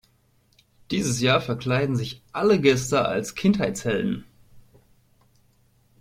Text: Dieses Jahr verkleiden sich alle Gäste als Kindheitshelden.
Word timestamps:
Dieses 0.89 1.21
Jahr 1.21 1.39
verkleiden 1.41 1.95
sich 1.95 2.23
alle 2.31 2.59
Gäste 2.59 3.05
als 3.05 3.35
Kindheitshelden. 3.35 4.23